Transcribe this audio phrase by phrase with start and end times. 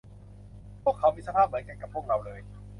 [0.83, 2.39] พวกเขามีสภาพเหมือนกันกับพวกเราเลย